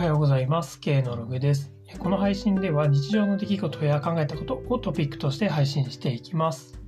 [0.00, 0.80] はようございます。
[0.80, 1.70] K のログです。
[1.98, 6.80] この配信では日常の出来事や考えたことをトピックとして配信していきます。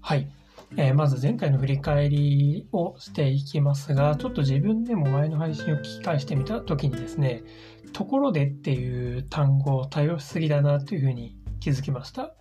[0.00, 0.28] はい。
[0.76, 7.44] えー、まず前回の振り返りをしていきますが、ちょっと自分でも前の配信を聞き返してみた時にですね、
[7.92, 12.34] ところでっていう単語を多用しすぎだなというふうに気づきました。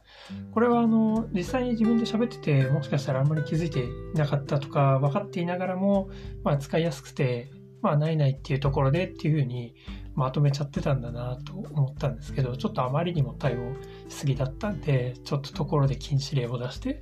[0.52, 6.10] これはあの実際に自分で喋っててもしかしたらあんまり気づいていなかったとか分かっていながらも、
[6.44, 9.76] まあ、使いやすくてまあ、ないないっていうところでっていうふうに
[10.16, 13.74] まとめちゃってたんだなと思ったんですけど、ちょっとあまりにも対応
[14.10, 17.02] しすぎだったんで、ちょっとところで禁止令を出して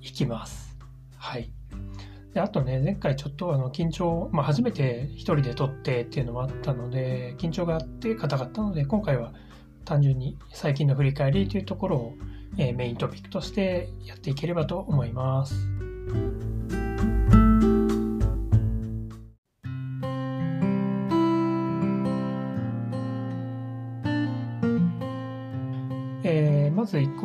[0.00, 0.76] いきます。
[1.16, 1.50] はい。
[2.34, 9.32] であとね、前回ちょっとあの緊張、まあ、初めて一人で撮ってっていうのもあったので、緊張があって硬かったので、今回は
[9.86, 12.14] 単純に最近の振り返りというところを、
[12.58, 15.54] えメイントピックとしてやっていければと思います。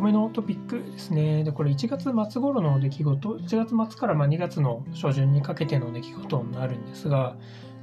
[0.02, 1.44] 目のトピックですね。
[1.44, 7.36] で、これ1月末頃の出来事、1月末からま2月の初旬にかけての出来事になるんですが、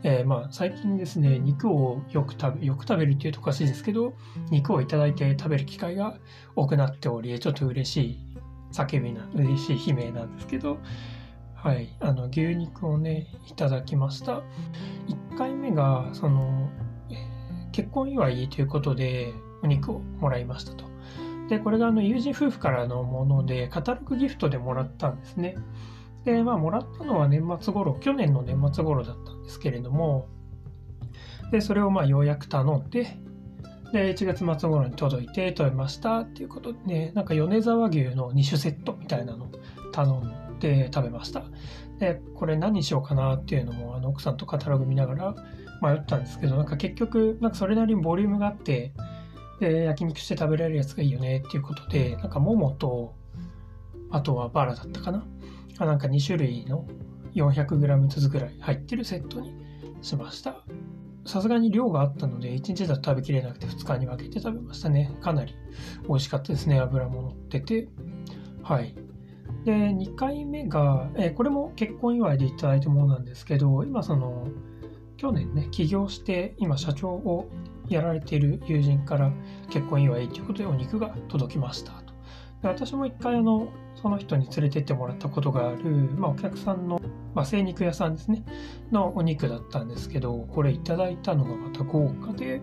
[0.04, 4.14] えー、ま最近ですね、肉をよく食べ、よく食べるっていうとおかしいですけど、
[4.50, 6.18] 肉をいただいて食べる機会が
[6.56, 8.20] 多くなっており、ちょっと嬉しい
[8.72, 10.78] 叫びな、嬉しい悲鳴なんですけど、
[11.56, 14.42] はい、あの牛肉をね、いただきました。
[15.32, 16.70] 1回目が、その、
[17.72, 20.86] 結婚祝いということでお肉をもらいましたと。
[21.50, 25.56] で、これがあの友人夫婦からのもので、カタログギフトでもらったんですね。
[26.24, 30.28] で、まあ、もらったのは年末頃、去年の年末頃だったんですけれども、
[31.52, 33.18] で、それをまあようやく頼んで、
[33.92, 39.48] で、1月末頃に届いて食べましたっていうことで、ね、なんか米沢牛の2種セットみたいなの
[39.92, 41.46] 頼んで食べました。
[42.00, 45.36] で、これ何にしようかなっていうのも、あの奥さんとカタログ見ながら
[45.82, 48.94] 迷ったんですけど、なんか結局、なんかそれなりにボリュームがあって、
[49.60, 53.16] で、焼肉して食べられるやつがいいよねっていうことで、なんかももと、
[54.12, 55.26] あとはバラだったかな？
[55.80, 56.86] なんか2種類の
[57.36, 59.54] 400g ずつぐらい入ってるセットに
[60.02, 60.64] しました。
[61.26, 65.16] さすがに量があったので、1日だと食べきれなくて2日に分けて食べましたね。
[65.22, 65.54] かなり
[66.08, 66.80] 美味しかったですね。
[66.80, 67.88] 油も乗ってて。
[68.64, 68.96] はい。
[69.66, 74.48] で、2回目が、えー、これも結婚祝いでいただいたものなんですけど、今その、
[75.18, 77.50] 去年ね、起業して、今社長を
[77.90, 79.32] やられている友人から
[79.70, 82.14] 結婚祝いということでお肉が届きましたと。
[82.62, 85.84] で私も一回あのその人に連れてってもらったことがある、
[86.18, 87.02] まあ、お客さんの、
[87.34, 88.44] まあ、精肉屋さんですね。
[88.92, 92.62] のお肉だったんですけどこれいただいたのがまた豪華で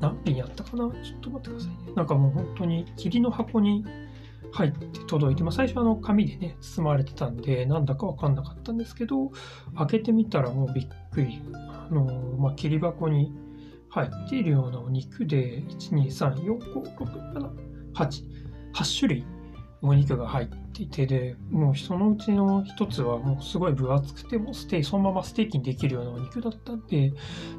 [0.00, 0.90] 何品やったかな？
[1.02, 1.92] ちょっと待ってくださいね。
[1.94, 3.84] なんかもう本当に霧の箱に
[4.52, 9.32] 入って届いて、まあ、最初あの紙でね包まれてたんでなんだか分かんなかったんですけど
[9.76, 11.42] 開けてみたらもうびっくり。
[11.52, 12.04] あの、
[12.38, 13.32] まあ、霧箱に
[13.96, 17.50] 入っているようなお肉で、1、2、3、4、5、6、7、
[17.94, 18.24] 8、
[18.74, 19.26] 8種類
[19.80, 27.12] お肉が入っていてで、もうそのうちの一つはもうすごい分厚くて、もステーキ、そのままステーキにできるようなお肉だったんで、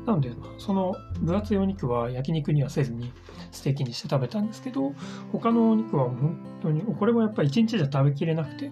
[0.05, 3.11] なので、その分厚いお肉は焼肉にはせずに
[3.51, 4.93] ステーキにして食べたんですけど、
[5.31, 8.71] 他のお肉は本当に、これもやっぱり1日じゃ食べきれなくて、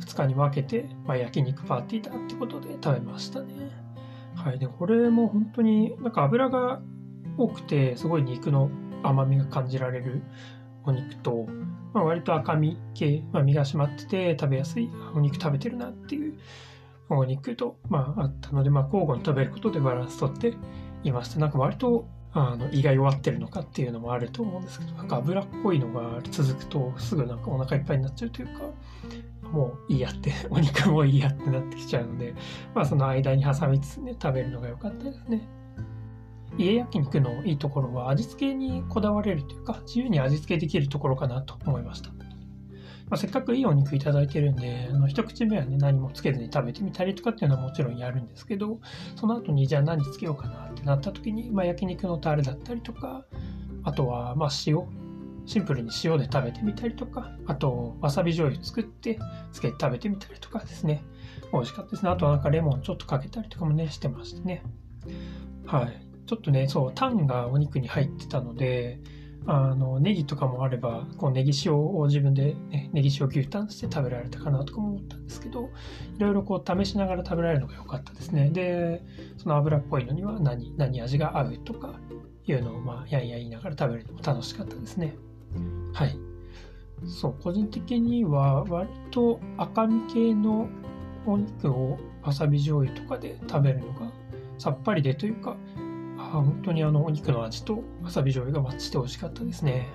[0.00, 3.70] 2日に分けて、まあ、焼肉パーティーだってことで食べましたね。
[4.34, 4.58] はい。
[4.58, 6.80] で、これも本当になんか油が
[7.36, 8.70] 多くてすごい肉の
[9.02, 10.22] 甘みが感じられる
[10.84, 11.46] お肉と、
[11.92, 16.38] まあ、割と赤身系、まあ、身が締まってて食べやすいお肉食べてるなっていう
[17.08, 20.54] お肉と、まあ、あったので、まあ、交互に食べることでバランスとって
[21.04, 28.62] いましたなんか割とあの胃が弱ってるのかっていうのもあると思うんですけどなんか脂っこいのが続くとすぐなんかお腹いっぱいになっちゃうというか
[29.50, 32.34] もういいやってお肉もいいやってなってきちゃうので
[32.74, 35.46] まあその間に挟みつつね食べるのが良かったですね。
[36.58, 42.16] 家焼肉のいいところは味付けにこだわれるというか自由に味付けできるところかなと思いました、ま
[43.12, 48.80] あ、せっかくいいお肉いただいてるんであの一口目はね何もつけずに食べてみたりとかっていうのはもちろんやるんですけど
[49.16, 53.24] その後にじゃあ何つけようかなってなった時に、まあ、焼肉のタレだったりとか
[53.84, 54.86] あとはまあ塩
[55.46, 59.18] シンプルに塩で食べてみたりとか、あと、わさび醤油作って
[59.52, 61.02] つけて食べてみたりとかですね。
[61.52, 62.10] 美味しかったですね。
[62.10, 64.62] あとはなんかレモンちょっとかけたりとかもね、してましてね。
[65.66, 66.11] はい。
[66.32, 68.98] ちょっとね、そう、タンがお肉に入ってたので、
[69.44, 75.68] あの、ネギとかもあれば、こう、ネギ塩を自分で、ね、ネギ塩牛タンして食べられたかなとか思ったんですけど、
[76.16, 78.48] いろいろこう、試しながら食べられるのが良かったですね。
[78.48, 79.04] で、
[79.36, 82.00] その油っぽいのには何、何味が合うとか
[82.46, 85.14] いうのを、まあ、やんや言いながら食べるのも楽しかったですね。
[85.92, 86.16] はい。
[87.04, 90.70] そう、個人的には、割と赤身系の
[91.26, 94.10] お肉をわさび醤油とかで食べるのが
[94.62, 95.56] さっぱりでというか、
[96.30, 99.88] 本当にあのお肉の味とわさび醤油がマッチして美味しかったですね。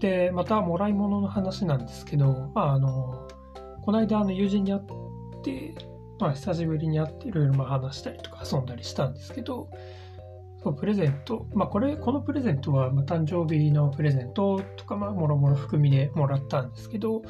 [0.00, 3.28] で、またもらい物の話なんですけど、まあ、あの、
[3.82, 5.74] この間あの友人に会って、
[6.18, 9.68] まあ、久しぶりに会っていろいろ話したりとか遊んだりしたんですけど、
[10.62, 17.22] そうプレゼント、まあ、これ、このプレゼントは、まあ、誕生日のプレゼントとか、まあ、もろもろ含みでもらったんですけど、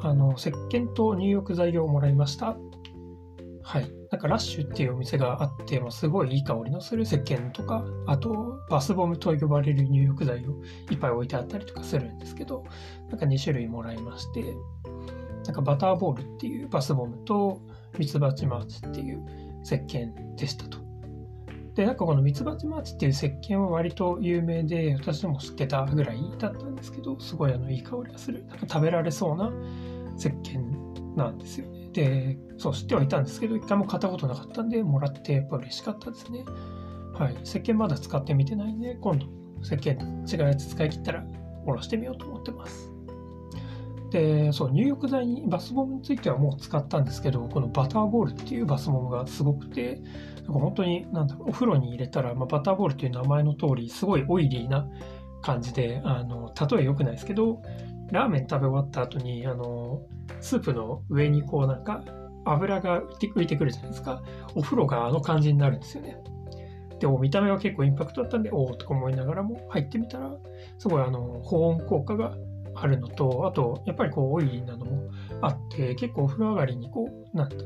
[0.00, 2.56] あの、石鹸と入浴剤をもらいました。
[3.66, 3.90] はい。
[4.10, 12.64] なんかラッシュっていうお店があって、まあ、すごいいい香りのする石鹸とか、あとバスボムと呼ばれる入浴剤をいっぱい置いてあったりとかするんですけど、
[13.08, 14.54] なんか2種類もらいまして、
[15.46, 17.62] なんかバターボールっていうバスボムと
[17.98, 19.24] ミツバチマーチっていう
[19.62, 20.83] 石鹸でしたと。
[21.74, 28.44] で、なんかこのミツバチマーチっていう石鹸は割と有名で、私も知ってたぐらいだったんですけど、すごいあのいい香りがする。
[28.46, 29.52] なんか食べられそうな
[30.16, 31.88] 石鹸なんですよね。
[31.92, 36.44] で、そう知ってはいたんですけど、一回も買ったことなかったんで、もらってやっぱ嬉しかったですね。
[37.14, 37.36] はい。
[37.42, 39.26] 石鹸まだ使ってみてないんで、今度
[39.62, 39.96] 石鹸
[40.32, 41.24] 違うやつ使い切ったら、
[41.66, 42.93] おろしてみようと思ってます。
[44.14, 50.00] で、そう、入浴剤にバスボムについてはもう使ったんですけど、このバターボールっていうバスボムがすごくて、
[50.36, 54.86] なんか本当に、なんだろう、お風呂に入れたら、まあ、バターボールっていう名前の通り、すごいオイリーな
[55.42, 57.60] 感じで、あの、例え良くないですけど、
[58.12, 60.02] ラーメン食べ終わった後に、あの、
[60.40, 62.04] スープの上にこうなんか
[62.44, 64.22] 油が浮いてくるじゃないですか。
[64.54, 66.18] お風呂があの感じになるんですよね。
[67.00, 70.30] でも見た目は結構インパクトだったんで、おおとか思いながらも入ってみたら、
[70.78, 72.36] すごいあの保温効果が
[72.74, 75.10] あるのと、あと、やっぱりこうオイリーなのも
[75.40, 77.56] あって、結構お風呂上がりにこう、なんて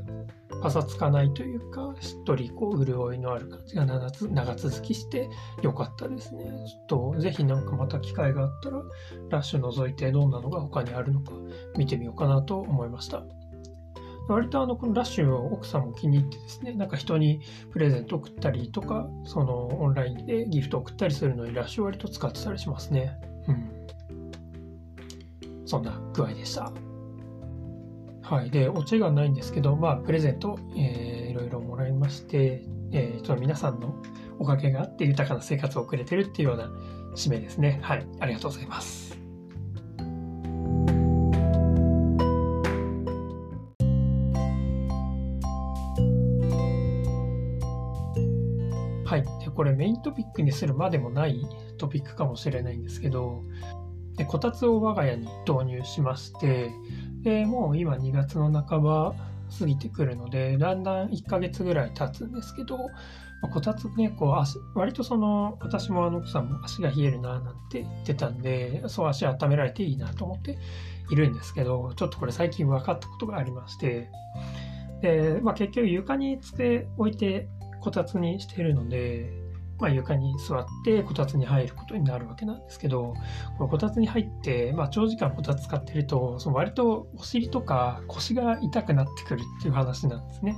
[0.62, 5.28] パサつかないというか、しっとりこう潤いのある感じが長続きして
[5.62, 6.44] よかったですね。
[6.44, 8.82] ちょっとぜひなんかまた機会があったら、
[9.30, 11.32] ラッシュ除いてどんなのが他にあるのか
[11.76, 13.22] 見てみようかなと思いました。
[14.28, 17.40] 割とあのこのラッシュを奥さんも気に入ってですね、なんか人に
[17.72, 23.18] プレゼント送ったりとか、そのオンラインでギフト送ったりするのにラッシュ割と使ってたりしますね。
[23.46, 23.70] うん。
[25.68, 26.72] そんな具合でした。
[28.22, 28.50] はい。
[28.50, 33.94] で、オチがないんですけど、まあ、プレゼント、えー、いろいろもらいまして、えー、ちょっと皆さんの
[34.38, 36.70] おかげがあって豊かな生活を送れてるっていうような
[37.14, 37.80] 締めですね。
[37.82, 38.06] はい。
[38.18, 39.18] ありがとうございます。
[49.04, 49.44] はい。
[49.44, 53.44] で、これメイントピックにするまでもないトピックかもしれないんですけど、
[54.18, 56.70] でこたつを我が家に導入しまして、
[57.22, 59.14] でもう今2月の半ば
[59.58, 62.76] 過ぎてくるので、だんだん1ヶ月ぐらい経つんですけど、
[63.40, 70.58] まあ、こたつね、こう足、割とその、私もあの奥さんも足が冷えるななんて言ってたんで、そう足温められていいなと思って
[71.10, 74.10] いるんですけど、ちょっとこれ最近分かったことがありまして、
[75.00, 77.48] で、まあ、結局床につけ置いて
[77.80, 79.30] こたつにしているので、
[79.78, 83.14] まあ、床に座ってこたつに入ることになるわけなんですけど、
[83.56, 90.56] このこたつに入って、まあ、長時間こたつ使ってると、その割とお尻とか腰が痛くなってくるっていう話なんですね。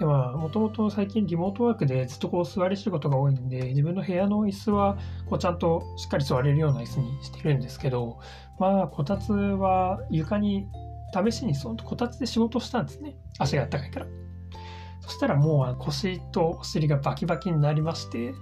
[0.00, 8.18] でまあ、もともと最近リモートワークでずっとこう座り仕事が多いんで、自分の部屋の椅子はこうちゃんとしっかり座れるような椅子にしてるんですけど、
[8.58, 10.66] まあ、こたつは床に
[11.14, 13.14] 試しにそのこたつで仕事したんですね。
[13.38, 14.06] 足があったかいから。
[15.06, 18.34] そしたらもう腰とお尻がバキバキになりまして、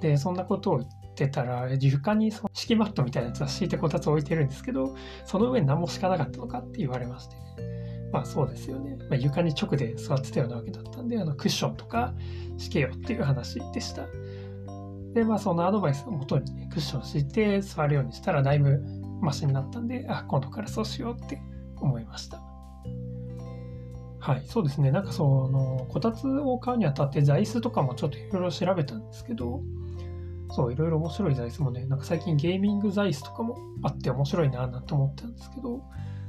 [0.00, 4.94] で、そんなことを言ってたら、床に敷きマットみたいなやつは敷いてこたつ置いてるんですけど、
[5.26, 7.36] その上に何も敷かなかったのかって言われまして、
[8.12, 8.96] まあそうですよね。
[9.00, 12.14] まあ、床に直で座ってたようなわけだったんで、あのクッションとか
[12.56, 14.06] 敷けよっていう話でした。
[15.12, 18.82] で、まあそのアドバイスをもとにね、クッション敷いて座るようにしたらだいぶ
[19.20, 21.42] マシになったんで、あ、今度からそうしようって
[21.76, 22.47] 思いました。
[24.20, 24.90] はい、そうですね。
[24.90, 29.62] なんかその、こたつを買うにあたって座椅子とかもちょっといろいろ調べたんですけど、
[30.50, 35.82] そう、いろいろ面白い座椅子もね、なんか最近ゲーミング座椅子とかもあって面白いなぁなんて思ったんですけど、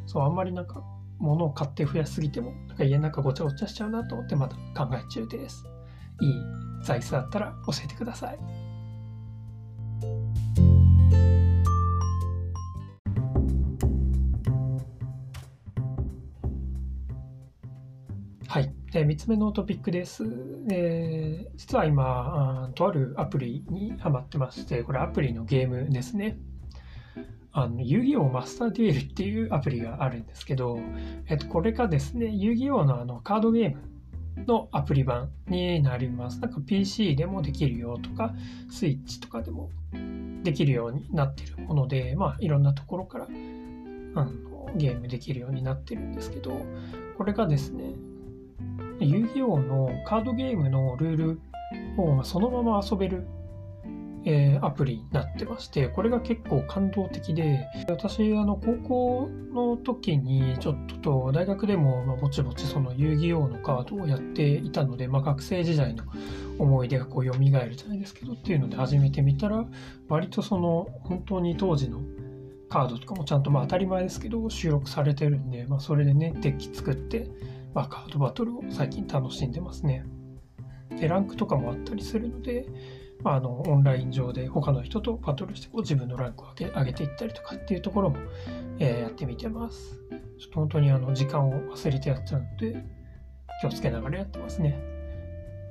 [0.06, 0.84] そう、あんまりなんか
[1.18, 5.66] 物を買って増やしすぎても、なんか家の中ごちゃごちゃしちゃうなと思ってまだ考え中です。
[6.22, 6.34] いい
[6.84, 8.69] 座椅子だったら教えてください。
[18.92, 19.06] はい。
[19.06, 20.24] で、3つ目のトピックです。
[20.72, 26.38] えー、実は今とあるアプリにハマってまして、これアプリのゲームですね。
[27.52, 30.80] あの遊戯王マスターデュエルっていうアプリがあるんですけど、
[31.28, 36.40] えっと、これがですね、遊戯王のあのカードゲームのアプリ版になります。
[36.40, 38.34] なんか PC でもできるよとか、
[38.70, 39.70] スイッチとかでも
[40.44, 43.28] できるようになってるもので、まあ、いろんなところから
[44.16, 46.62] あのゲームできるようになってるんですけど、
[47.18, 47.96] これがですね、
[49.00, 51.42] 遊戯王のカードゲームのルール
[51.98, 53.28] をそのまま遊べる、
[54.26, 66.04] えー、アプリになってまして、これが結構感動的で、私、あの、高校の時にちょっと、大学でも、ま、ぼちぼちその遊戯王のカードをやっていたので、まあ、学生時代の
[66.58, 69.66] 思い出がこう蘇るじゃないですけどっていうので始めてみたら、
[70.08, 72.02] 割とその、本当に当時の
[72.70, 77.28] カードとかもちゃんとまあ当たり前ですけど収録されてるんで、まあ、それでねデッキ作って、
[77.74, 80.06] まあ、カードバトルを最近楽しんでますね。
[81.00, 82.66] でランクとかもあったりするので、
[83.24, 88.18] まあ、あのオンライン上で他の人とバトルしてこう自分のランクを上げ上げていったりとかっていうところも、
[88.80, 90.00] えー、やってみてます。
[90.40, 92.84] ちょっと本当にあの時間を忘れてやっちゃうので
[93.62, 94.80] 気をつけながらやってますね。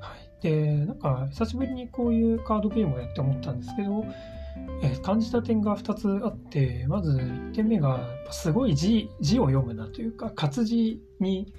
[0.01, 4.05] はい、でなんか久しぶりにこういうカードゲームをやって思ったんですけど
[4.83, 8.01] えー、感じた点が2つあってまず1点目が
[8.31, 11.53] すごい字字を読むなというか活字に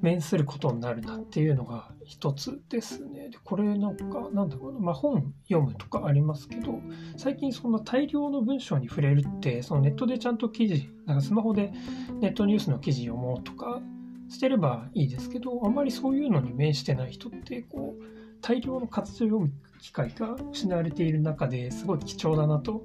[0.00, 3.28] 面することになるなっていうのが一つですね。
[3.28, 6.80] でこれなんかなんだろうな、まあ、本読むとかありますけど
[7.16, 11.72] 最近そんな大量の文章に触れるってそのネットでちゃんと記事なんかスマホで
[12.20, 13.80] ネットニュースの記事読もうとか
[14.28, 18.04] してればいいですけどあんまりそういうのに面してない人ってこう
[18.40, 22.84] 大量の活字を読む機会が失われている中ですごい貴重だなと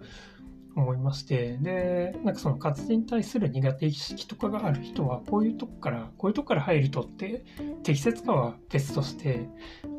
[0.76, 7.46] 思いましてでなんかその活字に対する苦手意識とかがある人はこういうとこからこういうとこから入るとって
[7.84, 9.48] 適切かは別として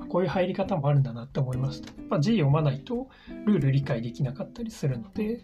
[0.09, 1.89] こういう入り方もあるんだなって思いました。
[1.89, 3.09] やっぱ字読まないと
[3.47, 5.43] ルール理解できなかったりするので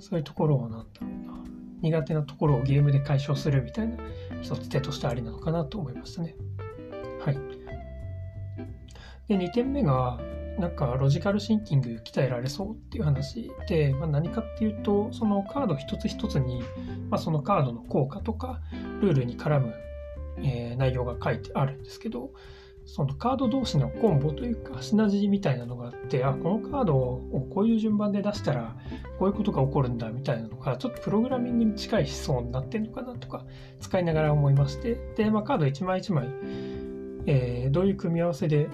[0.00, 1.38] そういうところをなんだろうな
[1.80, 3.96] 苦手なところをゲームで解消するみたいな
[4.42, 6.34] 一つ手としてありなのかなと思いましたね。
[7.24, 7.38] はい。
[9.28, 10.18] で、2点目が、
[10.58, 16.62] なんかロジカルシンキング鍛えられそうっていう話で、まあ、何かっていうと、そのカード一つ一つに、
[17.10, 18.60] まあ、そのカードの効果とか、
[19.00, 19.74] ルールに絡む、
[20.38, 22.32] えー、内容が書いてあるんですけど、
[22.88, 28.76] そのカード同士のコンボというか、シナジーみたいなのがあって、あ、このカードをこういう順番で出したら、
[29.18, 33.44] こういうことが起こるんだみたいなのが、ちょっとプログラミングに近い思想になってるのかなとか、
[33.78, 36.28] 使いながら思いまして、で、まあ、カード1枚1枚、
[37.26, 38.68] えー、どういう組み合わせで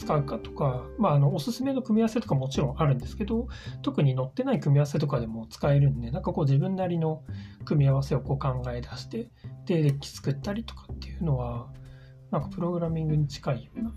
[0.00, 3.48] 使うかとか、まあ、あのおすすめの組み合わせとかもちろんあるんですけど
[3.82, 7.22] 特に載ってない組み合わせとかでも使えるんでなんかこう自分なりの
[7.66, 9.28] 組み合わせをこう考え出して
[9.66, 11.68] でデッキ作ったりとかっていうのは
[12.30, 13.92] なんかプログラミングに近いような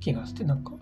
[0.00, 0.72] 気がしてなんか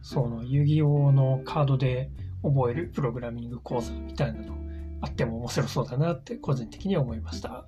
[0.00, 2.10] その遊戯王のカードで
[2.42, 4.56] 覚えるプログラミング講座みたいなの
[5.02, 7.66] あっても面白そうだなって個人的には思いました。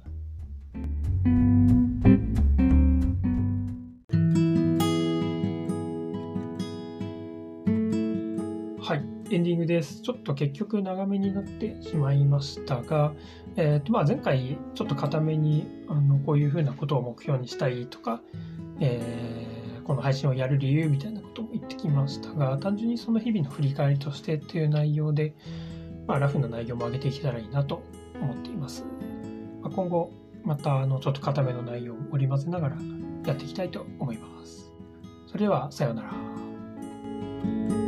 [9.68, 10.00] です。
[10.00, 13.12] ちょっと結局長めになってしまいましたが、
[13.54, 18.20] えーとまあ、前回ちょっと固めにあのこういうふうなことを目標にしたいとか、
[18.80, 25.34] えー、この配信をやる理由みたいなことも言ってきましたが、単純にその日々の振り返りとしてっていう内容で、
[26.06, 27.82] まあ、ラフな内容も上げていけたらいいなと
[28.20, 28.84] 思っています。
[29.62, 30.10] まあ、今後、
[30.44, 32.76] またあのちょっと固めの内容を織り交ぜながら
[33.26, 34.72] やっていきたいと思います。
[35.26, 37.88] それでは、さようなら。